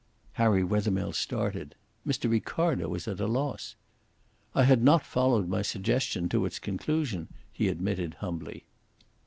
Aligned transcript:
Harry 0.33 0.63
Wethermill 0.63 1.13
started. 1.13 1.75
Mr. 2.07 2.27
Ricardo 2.27 2.89
was 2.89 3.07
at 3.07 3.19
a 3.19 3.27
loss. 3.27 3.75
"I 4.55 4.63
had 4.63 4.83
not 4.83 5.05
followed 5.05 5.47
my 5.47 5.61
suggestion 5.61 6.27
to 6.29 6.47
its 6.47 6.57
conclusion," 6.57 7.27
he 7.53 7.67
admitted 7.67 8.15
humbly. 8.15 8.65